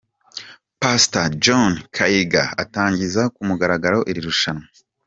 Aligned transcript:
Pastor 0.81 1.27
John 1.43 1.73
Kaiga 1.95 2.43
atangiza 2.63 3.21
kumugaragaro 3.35 3.99
iri 4.09 4.21
rushanwa. 4.27 4.65